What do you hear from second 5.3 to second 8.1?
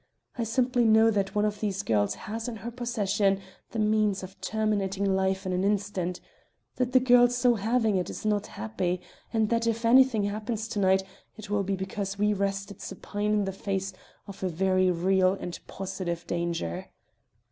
in an instant; that the girl so having it